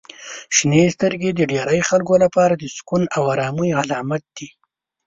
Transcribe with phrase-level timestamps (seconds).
[0.55, 4.47] •شنې سترګې د ډیری خلکو لپاره د سکون او آرامۍ علامت دي.